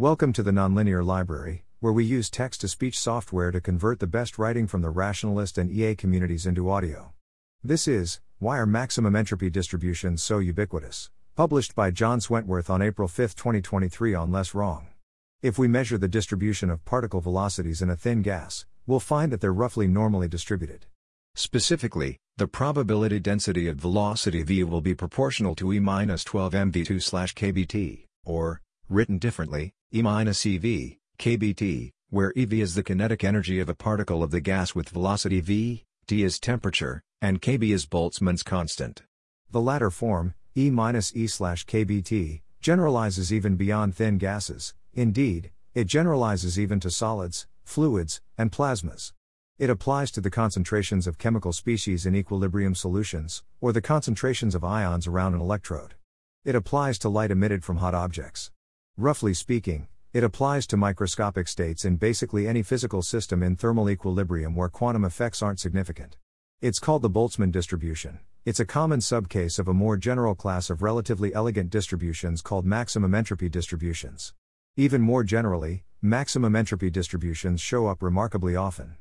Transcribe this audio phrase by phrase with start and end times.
[0.00, 4.06] Welcome to the Nonlinear Library, where we use text to speech software to convert the
[4.06, 7.12] best writing from the rationalist and EA communities into audio.
[7.62, 11.10] This is Why Are Maximum Entropy Distributions So Ubiquitous?
[11.36, 14.86] published by John Swentworth on April 5, 2023, on Less Wrong.
[15.42, 19.42] If we measure the distribution of particle velocities in a thin gas, we'll find that
[19.42, 20.86] they're roughly normally distributed.
[21.34, 27.02] Specifically, the probability density of velocity v will be proportional to E minus 12 mv2
[27.02, 33.60] slash kbt, or, written differently, E minus EV, kbt, where EV is the kinetic energy
[33.60, 37.86] of a particle of the gas with velocity v, T is temperature, and kb is
[37.86, 39.04] Boltzmann's constant.
[39.48, 45.86] The latter form, E minus E slash kbt, generalizes even beyond thin gases, indeed, it
[45.86, 49.12] generalizes even to solids, fluids, and plasmas.
[49.56, 54.64] It applies to the concentrations of chemical species in equilibrium solutions, or the concentrations of
[54.64, 55.94] ions around an electrode.
[56.44, 58.50] It applies to light emitted from hot objects.
[58.96, 64.54] Roughly speaking, it applies to microscopic states in basically any physical system in thermal equilibrium
[64.54, 66.16] where quantum effects aren't significant.
[66.60, 68.18] It's called the Boltzmann distribution.
[68.44, 73.14] It's a common subcase of a more general class of relatively elegant distributions called maximum
[73.14, 74.34] entropy distributions.
[74.76, 78.96] Even more generally, maximum entropy distributions show up remarkably often.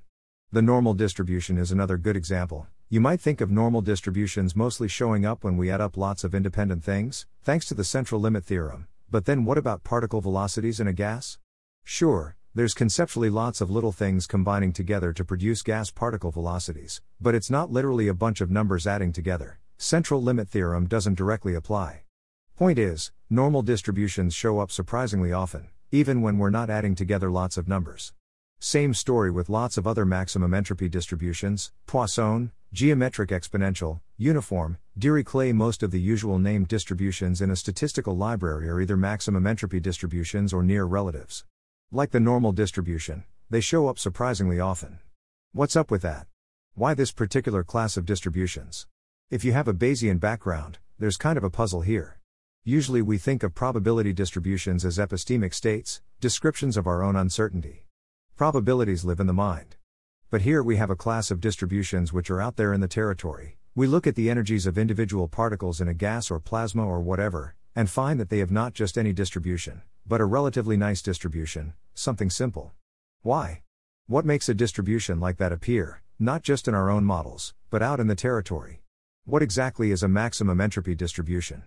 [0.52, 2.67] The normal distribution is another good example.
[2.90, 6.34] You might think of normal distributions mostly showing up when we add up lots of
[6.34, 10.88] independent things, thanks to the central limit theorem, but then what about particle velocities in
[10.88, 11.38] a gas?
[11.84, 17.36] Sure, there's conceptually lots of little things combining together to produce gas particle velocities, but
[17.36, 19.60] it's not literally a bunch of numbers adding together.
[19.78, 22.04] Central limit theorem doesn't directly apply.
[22.56, 27.58] Point is, normal distributions show up surprisingly often, even when we're not adding together lots
[27.58, 28.14] of numbers.
[28.60, 35.56] Same story with lots of other maximum entropy distributions Poisson, geometric exponential, uniform, Dirichlet.
[35.56, 40.53] Most of the usual named distributions in a statistical library are either maximum entropy distributions
[40.53, 41.45] or near relatives.
[41.92, 45.00] Like the normal distribution, they show up surprisingly often.
[45.52, 46.28] What's up with that?
[46.76, 48.86] Why this particular class of distributions?
[49.32, 52.20] If you have a Bayesian background, there's kind of a puzzle here.
[52.64, 57.88] Usually we think of probability distributions as epistemic states, descriptions of our own uncertainty.
[58.36, 59.76] Probabilities live in the mind.
[60.32, 63.58] But here we have a class of distributions which are out there in the territory.
[63.73, 67.56] We look at the energies of individual particles in a gas or plasma or whatever,
[67.76, 72.30] and find that they have not just any distribution, but a relatively nice distribution, something
[72.30, 72.73] simple.
[73.23, 73.64] Why?
[74.06, 78.00] What makes a distribution like that appear, not just in our own models, but out
[78.00, 78.84] in the territory?
[79.26, 81.64] What exactly is a maximum entropy distribution?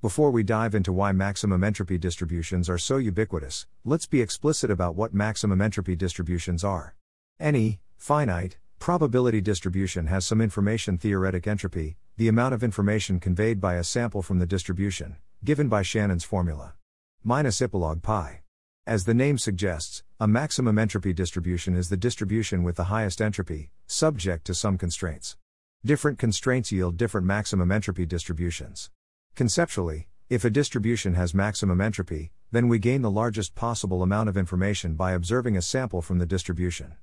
[0.00, 4.94] Before we dive into why maximum entropy distributions are so ubiquitous, let's be explicit about
[4.94, 6.94] what maximum entropy distributions are.
[7.38, 13.74] Any, finite, probability distribution has some information theoretic entropy, the amount of information conveyed by
[13.74, 16.74] a sample from the distribution, given by Shannon's formula.
[17.22, 18.40] Minus ipsilon pi.
[18.86, 23.70] As the name suggests, a maximum entropy distribution is the distribution with the highest entropy,
[23.86, 25.36] subject to some constraints.
[25.84, 28.90] Different constraints yield different maximum entropy distributions.
[29.34, 34.36] Conceptually, if a distribution has maximum entropy, then we gain the largest possible amount of
[34.36, 36.96] information by observing a sample from the distribution.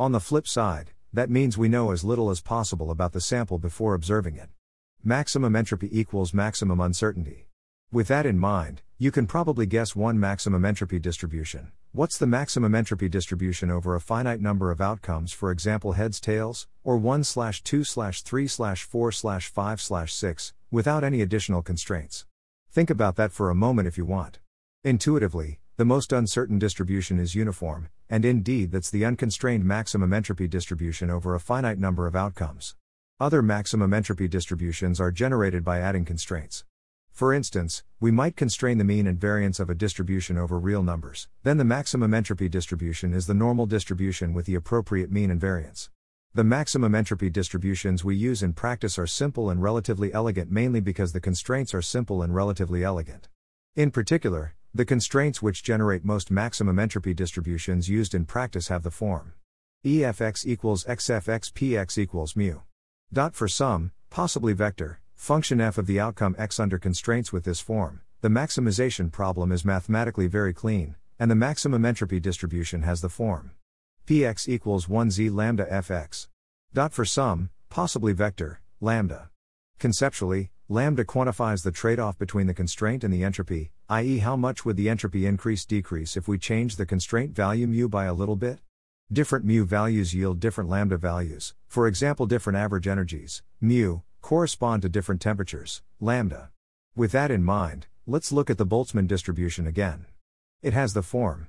[0.00, 3.58] On the flip side, that means we know as little as possible about the sample
[3.58, 4.48] before observing it.
[5.04, 7.48] Maximum entropy equals maximum uncertainty.
[7.92, 11.72] With that in mind, you can probably guess one maximum entropy distribution.
[11.92, 16.66] What's the maximum entropy distribution over a finite number of outcomes, for example, heads, tails,
[16.82, 21.60] or 1 slash 2 slash 3 slash 4 slash 5 slash 6, without any additional
[21.60, 22.24] constraints?
[22.72, 24.38] Think about that for a moment if you want.
[24.82, 31.08] Intuitively, the most uncertain distribution is uniform, and indeed that's the unconstrained maximum entropy distribution
[31.08, 32.74] over a finite number of outcomes.
[33.20, 36.64] Other maximum entropy distributions are generated by adding constraints.
[37.12, 41.28] For instance, we might constrain the mean and variance of a distribution over real numbers.
[41.44, 45.90] Then the maximum entropy distribution is the normal distribution with the appropriate mean and variance.
[46.34, 51.12] The maximum entropy distributions we use in practice are simple and relatively elegant mainly because
[51.12, 53.28] the constraints are simple and relatively elegant.
[53.76, 58.90] In particular, the constraints which generate most maximum entropy distributions used in practice have the
[58.90, 59.32] form
[59.84, 62.60] EFX equals XFX PX equals mu.
[63.12, 67.60] Dot for some, possibly vector, function f of the outcome x under constraints with this
[67.60, 73.08] form, the maximization problem is mathematically very clean, and the maximum entropy distribution has the
[73.08, 73.52] form
[74.06, 76.28] px equals 1z lambda fx.
[76.74, 79.30] Dot for some, possibly vector, lambda.
[79.78, 84.64] Conceptually, lambda quantifies the trade off between the constraint and the entropy, i.e., how much
[84.64, 88.36] would the entropy increase decrease if we change the constraint value mu by a little
[88.36, 88.60] bit?
[89.12, 94.88] Different mu values yield different lambda values, for example, different average energies, mu, correspond to
[94.88, 96.50] different temperatures, lambda.
[96.94, 100.06] With that in mind, let's look at the Boltzmann distribution again.
[100.62, 101.48] It has the form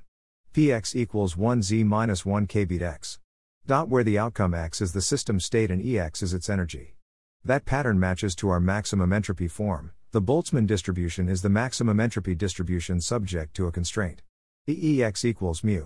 [0.52, 3.20] px equals 1z minus 1 k beat x.
[3.68, 6.96] Dot where the outcome x is the system state and Ex is its energy.
[7.44, 9.94] That pattern matches to our maximum entropy form.
[10.12, 14.22] The Boltzmann distribution is the maximum entropy distribution subject to a constraint.
[14.68, 15.86] EEX equals mu.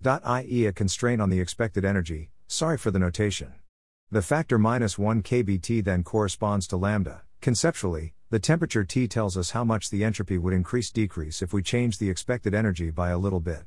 [0.00, 3.52] Dot IE a constraint on the expected energy, sorry for the notation.
[4.12, 7.22] The factor minus 1 kBT then corresponds to lambda.
[7.40, 11.64] Conceptually, the temperature T tells us how much the entropy would increase decrease if we
[11.64, 13.64] change the expected energy by a little bit.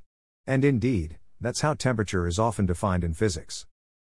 [0.47, 3.65] And indeed, that's how temperature is often defined in physics.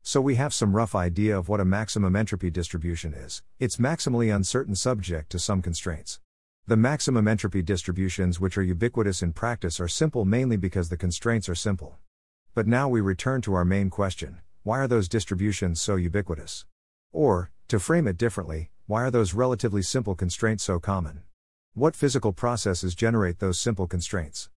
[0.08, 3.44] So we have some rough idea of what a maximum entropy distribution is.
[3.60, 6.22] It's maximally uncertain subject to some constraints.
[6.66, 11.50] The maximum entropy distributions which are ubiquitous in practice are simple mainly because the constraints
[11.50, 11.98] are simple.
[12.56, 16.64] But now we return to our main question, why are those distributions so ubiquitous?
[17.12, 21.24] Or, to frame it differently, why are those relatively simple constraints so common?
[21.74, 24.50] What physical processes generate those simple constraints?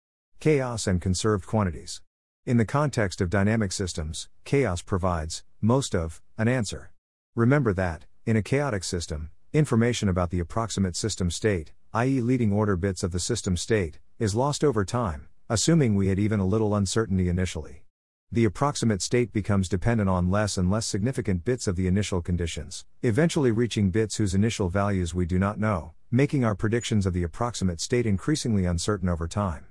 [0.41, 2.03] Chaos and conserved quantities.
[2.49, 6.93] In the context of dynamic systems, chaos provides, most of, an answer.
[7.37, 12.75] Remember that, in a chaotic system, information about the approximate system state, i.e., leading order
[12.75, 16.75] bits of the system state, is lost over time, assuming we had even a little
[16.75, 17.85] uncertainty initially.
[18.33, 22.87] The approximate state becomes dependent on less and less significant bits of the initial conditions,
[23.03, 27.25] eventually reaching bits whose initial values we do not know, making our predictions of the
[27.25, 29.67] approximate state increasingly uncertain over time.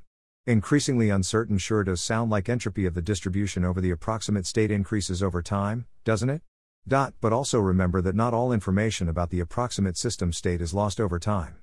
[0.47, 5.21] Increasingly uncertain sure does sound like entropy of the distribution over the approximate state increases
[5.21, 6.41] over time, doesn't it?
[6.87, 11.01] Dot, but also remember that not all information about the approximate system state is lost
[11.01, 11.57] over time.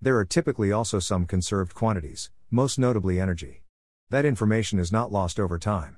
[0.00, 3.64] There are typically also some conserved quantities, most notably energy.
[4.10, 5.96] That information is not lost over time.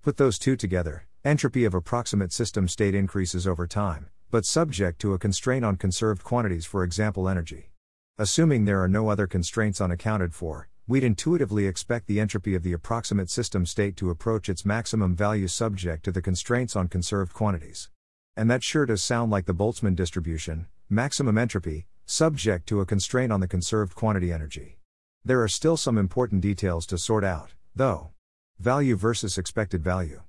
[0.00, 5.12] Put those two together, entropy of approximate system state increases over time, but subject to
[5.12, 7.70] a constraint on conserved quantities, for example, energy.
[8.16, 12.72] Assuming there are no other constraints unaccounted for, we'd intuitively expect the entropy of the
[12.72, 17.88] approximate system state to approach its maximum value subject to the constraints on conserved quantities.
[18.36, 23.30] And that sure does sound like the Boltzmann distribution, maximum entropy, subject to a constraint
[23.30, 24.78] on the conserved quantity energy.
[25.24, 28.10] There are still some important details to sort out, though.
[28.58, 30.22] Value versus expected value.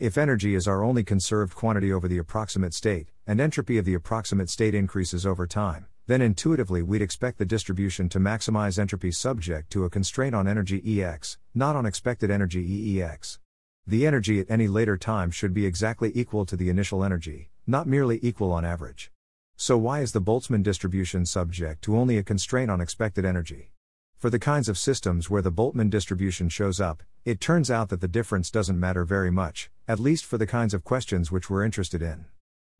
[0.00, 3.94] If energy is our only conserved quantity over the approximate state, and entropy of the
[3.94, 9.70] approximate state increases over time, then intuitively we'd expect the distribution to maximize entropy subject
[9.70, 12.66] to a constraint on energy Ex, not on expected energy
[12.98, 13.38] EEX.
[13.86, 17.86] The energy at any later time should be exactly equal to the initial energy, not
[17.86, 19.12] merely equal on average.
[19.56, 23.70] So, why is the Boltzmann distribution subject to only a constraint on expected energy?
[24.16, 28.00] For the kinds of systems where the Boltzmann distribution shows up, it turns out that
[28.00, 31.64] the difference doesn't matter very much, at least for the kinds of questions which we're
[31.64, 32.24] interested in.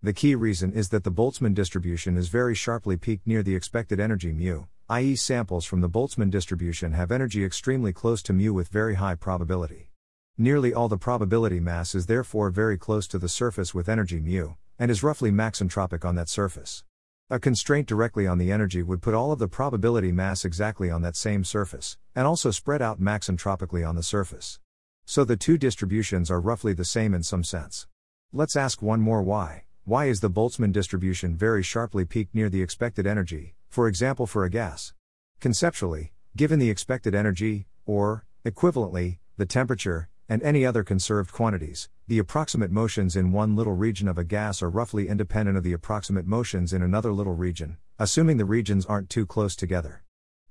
[0.03, 4.01] The key reason is that the Boltzmann distribution is very sharply peaked near the expected
[4.01, 8.69] energy mu, i.e., samples from the Boltzmann distribution have energy extremely close to mu with
[8.69, 9.91] very high probability.
[10.39, 14.55] Nearly all the probability mass is therefore very close to the surface with energy mu,
[14.79, 16.83] and is roughly maxentropic on that surface.
[17.29, 21.03] A constraint directly on the energy would put all of the probability mass exactly on
[21.03, 24.61] that same surface, and also spread out maxentropically on the surface.
[25.05, 27.87] So the two distributions are roughly the same in some sense.
[28.33, 29.65] Let's ask one more why.
[29.85, 34.45] Why is the Boltzmann distribution very sharply peaked near the expected energy, for example for
[34.45, 34.93] a gas?
[35.41, 42.19] Conceptually, given the expected energy, or, equivalently, the temperature, and any other conserved quantities, the
[42.19, 46.27] approximate motions in one little region of a gas are roughly independent of the approximate
[46.27, 50.03] motions in another little region, assuming the regions aren't too close together.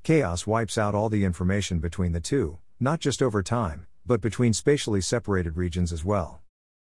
[0.01, 4.53] Chaos wipes out all the information between the two, not just over time, but between
[4.53, 6.41] spatially separated regions as well.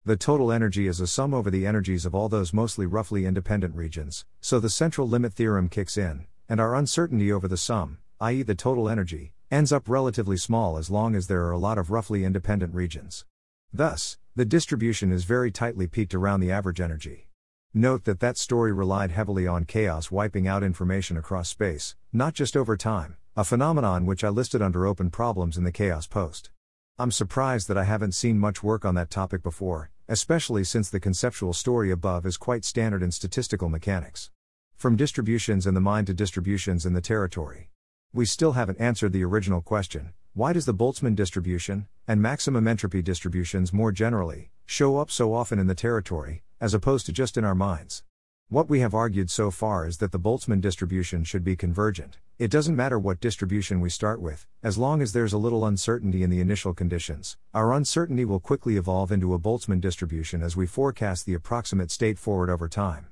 [0.06, 3.74] The total energy is a sum over the energies of all those mostly roughly independent
[3.74, 8.44] regions, so the central limit theorem kicks in, and our uncertainty over the sum, i.e.,
[8.44, 11.90] the total energy, ends up relatively small as long as there are a lot of
[11.90, 13.24] roughly independent regions.
[13.72, 17.30] Thus, the distribution is very tightly peaked around the average energy.
[17.74, 22.58] Note that that story relied heavily on chaos wiping out information across space, not just
[22.58, 26.52] over time, a phenomenon which I listed under open problems in the chaos post.
[27.00, 31.00] I'm surprised that I haven't seen much work on that topic before, especially since the
[31.00, 34.30] conceptual story above is quite standard in statistical mechanics.
[34.76, 37.70] From distributions in the mind to distributions in the territory.
[38.14, 43.04] We still haven't answered the original question why does the Boltzmann distribution, and maximum entropy
[43.04, 47.46] distributions more generally, show up so often in the territory, as opposed to just in
[47.46, 48.02] our minds?
[48.50, 52.18] What we have argued so far is that the Boltzmann distribution should be convergent.
[52.40, 56.24] It doesn't matter what distribution we start with, as long as there's a little uncertainty
[56.24, 57.38] in the initial conditions.
[57.54, 62.18] Our uncertainty will quickly evolve into a Boltzmann distribution as we forecast the approximate state
[62.18, 63.10] forward over time.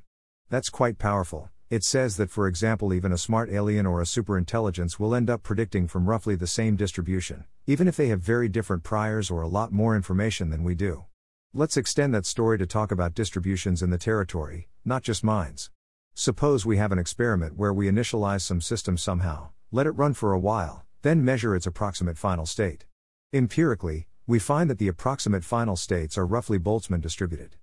[0.49, 4.99] That's quite powerful, it says that, for example, even a smart alien or a superintelligence
[4.99, 8.81] will end up predicting from roughly the same distribution, even if they have very different
[8.81, 11.05] priors or a lot more information than we do.
[11.53, 15.69] Let's extend that story to talk about distributions in the territory, not just minds.
[16.13, 20.33] Suppose we have an experiment where we initialize some system somehow, let it run for
[20.33, 22.85] a while, then measure its approximate final state.
[23.33, 27.55] Empirically, we find that the approximate final states are roughly Boltzmann distributed.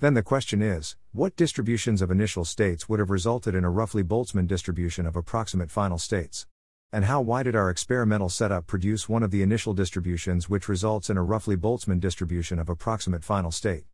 [0.00, 4.02] Then the question is, what distributions of initial states would have resulted in a roughly
[4.02, 6.46] Boltzmann distribution of approximate final states?
[6.92, 11.10] And how why did our experimental setup produce one of the initial distributions which results
[11.10, 13.84] in a roughly Boltzmann distribution of approximate final state?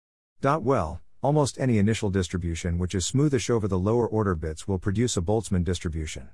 [0.40, 4.78] Dot well, almost any initial distribution which is smoothish over the lower order bits will
[4.78, 6.28] produce a Boltzmann distribution.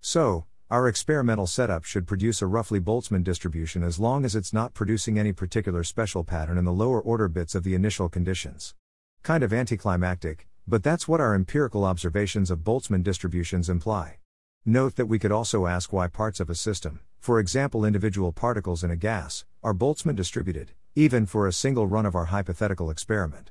[0.00, 4.74] So, our experimental setup should produce a roughly Boltzmann distribution as long as it's not
[4.74, 8.74] producing any particular special pattern in the lower order bits of the initial conditions.
[9.22, 14.18] Kind of anticlimactic, but that's what our empirical observations of Boltzmann distributions imply.
[14.66, 18.84] Note that we could also ask why parts of a system, for example individual particles
[18.84, 23.50] in a gas, are Boltzmann distributed, even for a single run of our hypothetical experiment.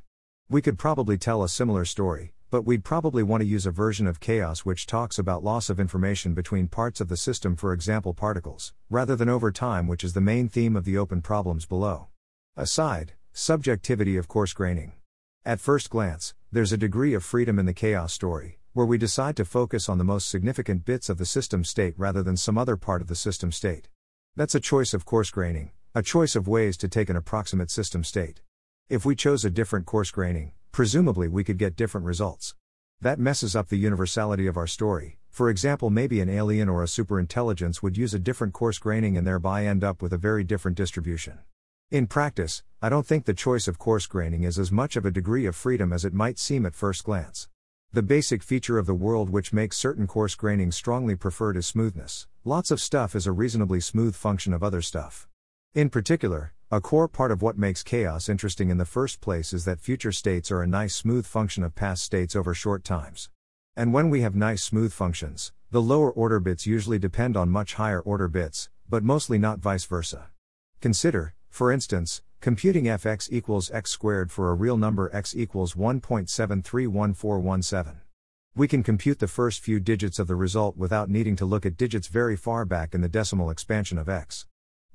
[0.50, 4.08] We could probably tell a similar story, but we'd probably want to use a version
[4.08, 8.14] of chaos which talks about loss of information between parts of the system, for example
[8.14, 12.08] particles, rather than over time, which is the main theme of the open problems below.
[12.56, 14.94] Aside, subjectivity of coarse graining.
[15.44, 19.36] At first glance, there's a degree of freedom in the chaos story, where we decide
[19.36, 22.78] to focus on the most significant bits of the system state rather than some other
[22.78, 23.90] part of the system state.
[24.38, 28.06] That's a choice of coarse graining, a choice of ways to take an approximate system
[28.06, 28.40] state.
[28.90, 32.56] If we chose a different coarse graining, presumably we could get different results.
[33.02, 35.18] That messes up the universality of our story.
[35.30, 39.28] For example, maybe an alien or a superintelligence would use a different coarse graining and
[39.28, 41.40] thereby end up with a very different distribution.
[41.92, 45.12] In practice, I don't think the choice of coarse graining is as much of a
[45.12, 47.50] degree of freedom as it might seem at first glance.
[47.92, 52.26] The basic feature of the world which makes certain coarse graining strongly preferred is smoothness.
[52.46, 55.28] Lots of stuff is a reasonably smooth function of other stuff.
[55.76, 59.64] In particular, a core part of what makes chaos interesting in the first place is
[59.64, 63.30] that future states are a nice smooth function of past states over short times.
[63.78, 67.76] And when we have nice smooth functions, the lower order bits usually depend on much
[67.76, 70.26] higher order bits, but mostly not vice versa.
[70.82, 77.96] Consider, for instance, computing fx equals x squared for a real number x equals 1.731417.
[78.56, 81.78] We can compute the first few digits of the result without needing to look at
[81.78, 84.46] digits very far back in the decimal expansion of x.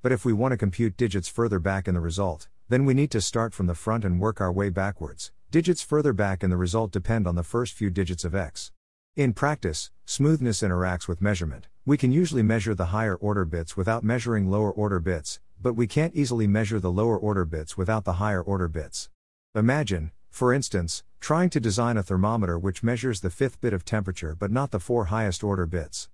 [0.02, 3.12] But if we want to compute digits further back in the result, then we need
[3.12, 5.30] to start from the front and work our way backwards.
[5.52, 8.72] Digits further back in the result depend on the first few digits of x.
[9.14, 11.68] In practice, smoothness interacts with measurement.
[11.86, 15.86] We can usually measure the higher order bits without measuring lower order bits, but we
[15.86, 19.08] can't easily measure the lower order bits without the higher order bits.
[19.54, 24.34] Imagine, for instance, trying to design a thermometer which measures the fifth bit of temperature
[24.34, 26.08] but not the four highest order bits.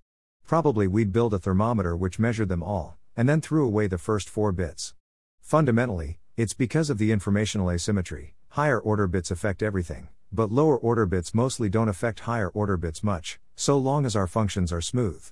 [0.45, 4.29] Probably we'd build a thermometer which measured them all, and then threw away the first
[4.29, 4.93] four bits.
[5.41, 8.33] Fundamentally, it's because of the informational asymmetry.
[8.51, 13.03] Higher order bits affect everything, but lower order bits mostly don't affect higher order bits
[13.03, 15.29] much, so long as our functions are smooth.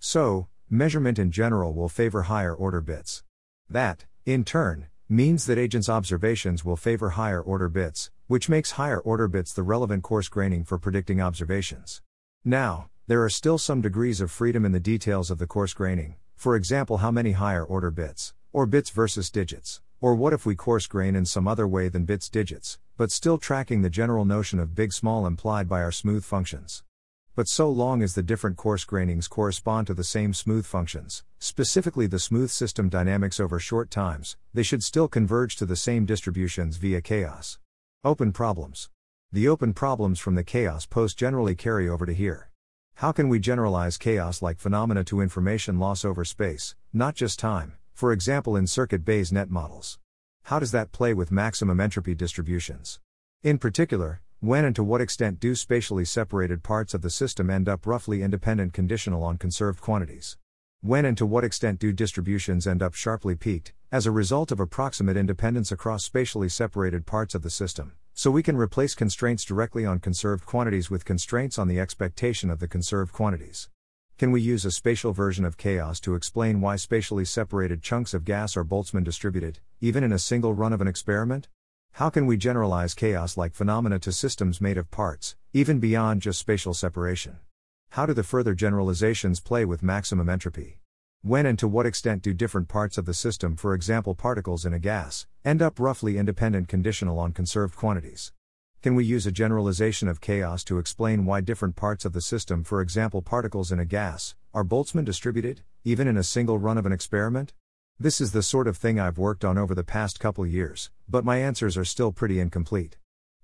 [0.00, 3.22] So, measurement in general will favor higher order bits.
[3.70, 8.98] That, in turn, means that agents' observations will favor higher order bits, which makes higher
[8.98, 12.02] order bits the relevant coarse graining for predicting observations.
[12.44, 16.16] Now, there are still some degrees of freedom in the details of the coarse graining,
[16.38, 20.54] for example, how many higher order bits, or bits versus digits, or what if we
[20.54, 24.58] coarse grain in some other way than bits digits, but still tracking the general notion
[24.58, 26.82] of big small implied by our smooth functions
[27.38, 32.08] but so long as the different coarse grainings correspond to the same smooth functions, specifically
[32.08, 36.78] the smooth system dynamics over short times, they should still converge to the same distributions
[36.78, 37.60] via chaos.
[38.02, 38.90] Open problems.
[39.30, 42.50] The open problems from the chaos post generally carry over to here.
[42.98, 47.74] How can we generalize chaos like phenomena to information loss over space, not just time,
[47.94, 50.00] for example in circuit Bayes net models?
[50.46, 52.98] How does that play with maximum entropy distributions?
[53.44, 57.68] In particular, when and to what extent do spatially separated parts of the system end
[57.68, 60.36] up roughly independent conditional on conserved quantities?
[60.80, 64.58] When and to what extent do distributions end up sharply peaked, as a result of
[64.58, 69.86] approximate independence across spatially separated parts of the system, so we can replace constraints directly
[69.86, 73.68] on conserved quantities with constraints on the expectation of the conserved quantities?
[74.18, 78.24] Can we use a spatial version of chaos to explain why spatially separated chunks of
[78.24, 81.46] gas are Boltzmann distributed, even in a single run of an experiment?
[81.92, 86.40] How can we generalize chaos like phenomena to systems made of parts, even beyond just
[86.40, 87.38] spatial separation?
[87.90, 90.80] How do the further generalizations play with maximum entropy?
[91.22, 94.72] When and to what extent do different parts of the system, for example particles in
[94.72, 98.32] a gas, end up roughly independent conditional on conserved quantities?
[98.82, 102.62] Can we use a generalization of chaos to explain why different parts of the system,
[102.62, 106.86] for example particles in a gas, are Boltzmann distributed, even in a single run of
[106.86, 107.52] an experiment?
[107.98, 111.24] This is the sort of thing I've worked on over the past couple years, but
[111.24, 112.96] my answers are still pretty incomplete.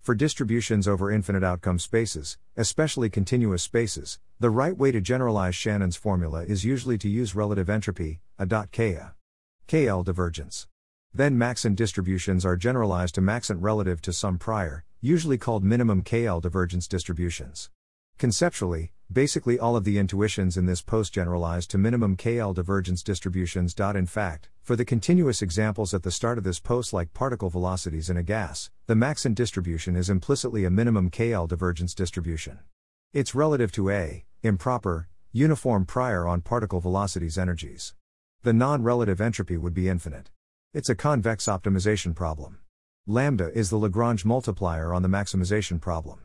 [0.04, 5.96] For distributions over infinite outcome spaces, especially continuous spaces, the right way to generalize Shannon's
[5.96, 9.14] formula is usually to use relative entropy, a dot Ka.
[9.66, 10.68] KL divergence.
[11.14, 16.42] Then Maxent distributions are generalized to Maxent relative to some prior, usually called minimum KL
[16.42, 17.70] divergence distributions.
[18.18, 23.74] Conceptually, basically all of the intuitions in this post generalize to minimum KL divergence distributions.
[23.78, 28.08] In fact, for the continuous examples at the start of this post, like particle velocities
[28.10, 32.60] in a gas, the Maxent distribution is implicitly a minimum KL divergence distribution.
[33.12, 37.94] It's relative to a improper, uniform prior on particle velocities energies.
[38.42, 40.30] The non relative entropy would be infinite.
[40.72, 42.58] It's a convex optimization problem.
[43.06, 46.20] Lambda is the Lagrange multiplier on the maximization problem.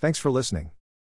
[0.00, 0.70] Thanks for listening.